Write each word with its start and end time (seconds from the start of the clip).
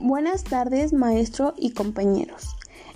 Buenas 0.00 0.44
tardes, 0.44 0.92
maestro 0.92 1.54
y 1.56 1.72
compañeros. 1.72 2.54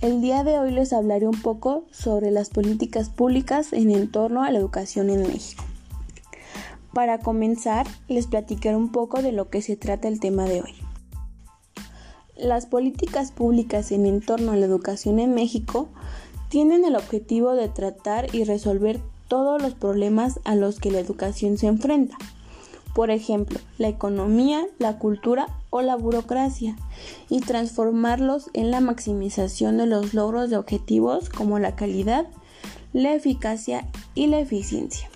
El 0.00 0.20
día 0.20 0.44
de 0.44 0.60
hoy 0.60 0.70
les 0.70 0.92
hablaré 0.92 1.26
un 1.26 1.42
poco 1.42 1.86
sobre 1.90 2.30
las 2.30 2.50
políticas 2.50 3.10
públicas 3.10 3.72
en 3.72 4.08
torno 4.12 4.44
a 4.44 4.50
la 4.52 4.60
educación 4.60 5.10
en 5.10 5.22
México. 5.22 5.64
Para 6.92 7.18
comenzar, 7.18 7.88
les 8.06 8.28
platicaré 8.28 8.76
un 8.76 8.92
poco 8.92 9.22
de 9.22 9.32
lo 9.32 9.50
que 9.50 9.60
se 9.60 9.74
trata 9.74 10.06
el 10.06 10.20
tema 10.20 10.44
de 10.44 10.62
hoy. 10.62 10.72
Las 12.36 12.66
políticas 12.66 13.32
públicas 13.32 13.90
en 13.90 14.06
entorno 14.06 14.52
a 14.52 14.56
la 14.56 14.66
educación 14.66 15.18
en 15.18 15.34
México 15.34 15.88
tienen 16.48 16.84
el 16.84 16.94
objetivo 16.94 17.54
de 17.54 17.68
tratar 17.68 18.32
y 18.32 18.44
resolver 18.44 19.00
todos 19.26 19.60
los 19.60 19.74
problemas 19.74 20.38
a 20.44 20.54
los 20.54 20.78
que 20.78 20.92
la 20.92 21.00
educación 21.00 21.58
se 21.58 21.66
enfrenta 21.66 22.16
por 22.94 23.10
ejemplo, 23.10 23.58
la 23.76 23.88
economía, 23.88 24.64
la 24.78 24.98
cultura 24.98 25.48
o 25.70 25.82
la 25.82 25.96
burocracia, 25.96 26.76
y 27.28 27.40
transformarlos 27.40 28.50
en 28.52 28.70
la 28.70 28.80
maximización 28.80 29.76
de 29.78 29.86
los 29.86 30.14
logros 30.14 30.48
de 30.48 30.56
objetivos 30.56 31.28
como 31.28 31.58
la 31.58 31.74
calidad, 31.74 32.26
la 32.92 33.12
eficacia 33.14 33.88
y 34.14 34.28
la 34.28 34.38
eficiencia. 34.38 35.10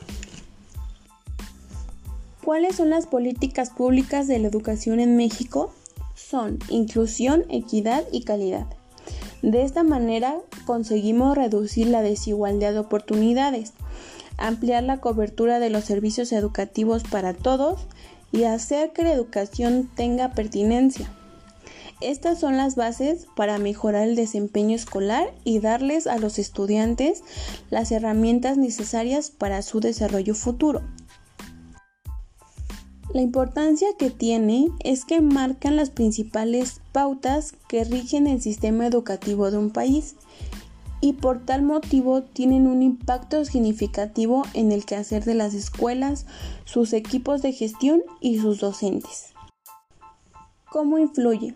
¿Cuáles 2.45 2.77
son 2.77 2.91
las 2.91 3.07
políticas 3.07 3.71
públicas 3.71 4.27
de 4.27 4.39
la 4.39 4.49
educación 4.49 5.01
en 5.01 5.17
México? 5.17 5.73
Son 6.15 6.59
inclusión, 6.71 7.45
equidad 7.49 8.05
y 8.11 8.25
calidad. 8.25 8.67
De 9.43 9.63
esta 9.63 9.85
manera 9.85 10.39
conseguimos 10.67 11.37
reducir 11.37 11.87
la 11.87 12.03
desigualdad 12.03 12.73
de 12.73 12.81
oportunidades, 12.81 13.75
ampliar 14.39 14.85
la 14.85 15.01
cobertura 15.01 15.59
de 15.59 15.69
los 15.69 15.85
servicios 15.85 16.33
educativos 16.33 17.03
para 17.03 17.35
todos 17.35 17.87
y 18.33 18.45
hacer 18.45 18.93
que 18.93 19.03
la 19.03 19.13
educación 19.13 19.91
tenga 19.95 20.33
pertinencia. 20.33 21.11
Estas 22.01 22.39
son 22.39 22.57
las 22.57 22.77
bases 22.77 23.27
para 23.35 23.59
mejorar 23.59 24.07
el 24.07 24.15
desempeño 24.15 24.77
escolar 24.77 25.35
y 25.43 25.59
darles 25.59 26.07
a 26.07 26.19
los 26.19 26.39
estudiantes 26.39 27.25
las 27.71 27.91
herramientas 27.91 28.57
necesarias 28.57 29.31
para 29.31 29.63
su 29.63 29.81
desarrollo 29.81 30.35
futuro. 30.35 30.83
La 33.13 33.23
importancia 33.23 33.89
que 33.99 34.11
tiene 34.11 34.69
es 34.85 35.05
que 35.05 35.21
marcan 35.21 35.77
las 35.77 35.91
principales 35.91 36.83
pautas 36.93 37.55
que 37.67 37.83
rigen 37.83 38.27
el 38.27 38.41
sistema 38.43 38.87
educativo 38.87 39.51
de 39.51 39.57
un 39.57 39.71
país 39.71 40.15
y 41.01 41.15
por 41.15 41.45
tal 41.45 41.63
motivo 41.63 42.23
tienen 42.23 42.67
un 42.67 42.83
impacto 42.83 43.45
significativo 43.45 44.45
en 44.55 44.73
el 44.73 44.85
quehacer 44.85 45.25
de 45.25 45.35
las 45.35 45.55
escuelas, 45.55 46.27
sus 46.65 46.93
equipos 46.93 47.43
de 47.43 47.53
gestión 47.53 48.03
y 48.21 48.39
sus 48.39 48.61
docentes. 48.61 49.35
¿Cómo 50.71 50.99
influye? 50.99 51.55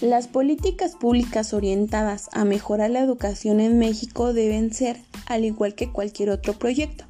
Las 0.00 0.26
políticas 0.26 0.96
públicas 0.96 1.54
orientadas 1.54 2.28
a 2.32 2.44
mejorar 2.44 2.90
la 2.90 3.00
educación 3.00 3.60
en 3.60 3.78
México 3.78 4.32
deben 4.32 4.72
ser, 4.72 5.00
al 5.26 5.44
igual 5.44 5.74
que 5.74 5.92
cualquier 5.92 6.30
otro 6.30 6.54
proyecto, 6.54 7.04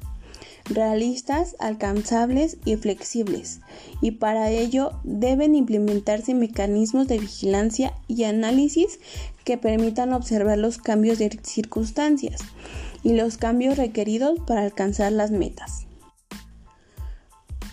realistas, 0.65 1.55
alcanzables 1.59 2.57
y 2.65 2.75
flexibles, 2.75 3.61
y 4.01 4.11
para 4.11 4.49
ello 4.49 4.91
deben 5.03 5.55
implementarse 5.55 6.33
mecanismos 6.33 7.07
de 7.07 7.19
vigilancia 7.19 7.93
y 8.07 8.23
análisis 8.23 8.99
que 9.43 9.57
permitan 9.57 10.13
observar 10.13 10.57
los 10.57 10.77
cambios 10.77 11.19
de 11.19 11.39
circunstancias 11.43 12.41
y 13.03 13.13
los 13.13 13.37
cambios 13.37 13.77
requeridos 13.77 14.39
para 14.47 14.63
alcanzar 14.63 15.11
las 15.11 15.31
metas. 15.31 15.85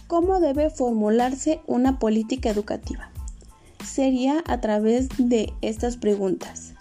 ¿Cómo 0.07 0.41
debe 0.41 0.69
formularse 0.69 1.61
una 1.67 1.99
política 1.99 2.51
educativa? 2.51 3.11
Sería 3.83 4.45
a 4.47 4.61
través 4.61 5.09
de 5.17 5.55
estas 5.63 5.97
preguntas. 5.97 6.75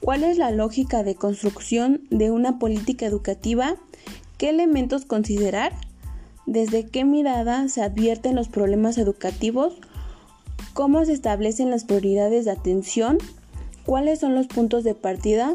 ¿Cuál 0.00 0.24
es 0.24 0.38
la 0.38 0.50
lógica 0.50 1.02
de 1.02 1.16
construcción 1.16 2.06
de 2.10 2.30
una 2.30 2.58
política 2.58 3.04
educativa? 3.04 3.76
¿Qué 4.38 4.50
elementos 4.50 5.04
considerar? 5.04 5.72
¿Desde 6.46 6.86
qué 6.86 7.04
mirada 7.04 7.68
se 7.68 7.82
advierten 7.82 8.36
los 8.36 8.48
problemas 8.48 8.98
educativos? 8.98 9.74
¿Cómo 10.74 11.04
se 11.04 11.12
establecen 11.12 11.70
las 11.70 11.84
prioridades 11.84 12.44
de 12.44 12.50
atención? 12.50 13.18
cuáles 13.86 14.18
son 14.18 14.34
los 14.34 14.48
puntos 14.48 14.84
de 14.84 14.94
partida 14.94 15.54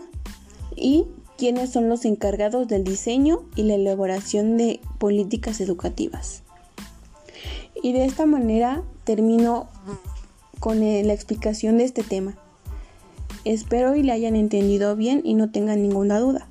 y 0.75 1.05
quiénes 1.37 1.69
son 1.69 1.89
los 1.89 2.05
encargados 2.05 2.67
del 2.67 2.85
diseño 2.85 3.43
y 3.55 3.63
la 3.63 3.75
elaboración 3.75 4.57
de 4.57 4.79
políticas 4.97 5.59
educativas. 5.59 6.41
Y 7.83 7.93
de 7.93 8.05
esta 8.05 8.25
manera 8.25 8.83
termino 9.03 9.67
con 10.59 10.79
la 10.79 11.13
explicación 11.13 11.77
de 11.77 11.83
este 11.83 12.03
tema. 12.03 12.37
Espero 13.43 13.95
y 13.95 14.03
le 14.03 14.11
hayan 14.13 14.35
entendido 14.35 14.95
bien 14.95 15.21
y 15.23 15.33
no 15.33 15.51
tengan 15.51 15.81
ninguna 15.81 16.19
duda. 16.19 16.47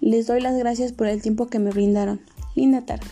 Les 0.00 0.26
doy 0.26 0.40
las 0.40 0.56
gracias 0.56 0.92
por 0.92 1.06
el 1.06 1.20
tiempo 1.20 1.48
que 1.48 1.58
me 1.58 1.70
brindaron. 1.70 2.20
Linda 2.54 2.80
tarde. 2.82 3.06